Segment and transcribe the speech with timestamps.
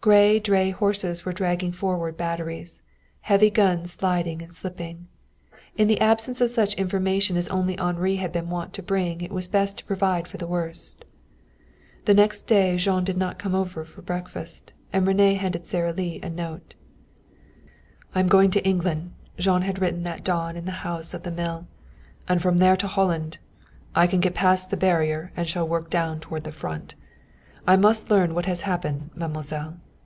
[0.00, 2.82] Great dray horses were dragging forward batteries, the
[3.22, 5.08] heavy guns sliding and slipping
[5.76, 9.32] In the absence of such information as only Henri had been wont to bring it
[9.32, 11.04] was best to provide for the worst.
[12.04, 16.20] The next day Jean did not come over for breakfast, and René handed Sara Lee
[16.22, 16.74] a note.
[18.14, 21.32] "I am going to England," Jean had written that dawn in the house of the
[21.32, 21.66] mill.
[22.28, 23.38] "And from there to Holland.
[23.96, 26.94] I can get past the barrier and shall work down toward the Front.
[27.66, 29.80] I must learn what has happened, mademoiselle.